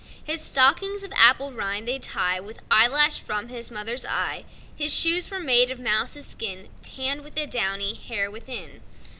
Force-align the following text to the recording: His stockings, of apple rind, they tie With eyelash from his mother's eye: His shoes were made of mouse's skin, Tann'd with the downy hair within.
His 0.23 0.41
stockings, 0.41 1.03
of 1.03 1.13
apple 1.15 1.51
rind, 1.51 1.87
they 1.87 1.99
tie 1.99 2.39
With 2.39 2.59
eyelash 2.71 3.19
from 3.19 3.49
his 3.49 3.69
mother's 3.69 4.03
eye: 4.03 4.45
His 4.75 4.91
shoes 4.91 5.29
were 5.29 5.39
made 5.39 5.69
of 5.69 5.79
mouse's 5.79 6.25
skin, 6.25 6.69
Tann'd 6.81 7.21
with 7.23 7.35
the 7.35 7.45
downy 7.45 7.93
hair 7.93 8.31
within. 8.31 8.81